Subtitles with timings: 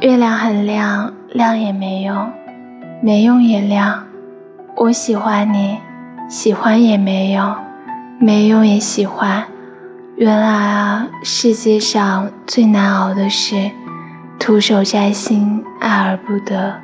[0.00, 2.30] 月亮很亮，亮也没用，
[3.00, 4.04] 没用也亮。
[4.76, 5.78] 我喜欢你，
[6.28, 7.54] 喜欢也没用，
[8.18, 9.44] 没用也喜欢。
[10.16, 13.70] 原来啊，世界上最难熬的是
[14.38, 16.83] 徒手摘星，爱而不得。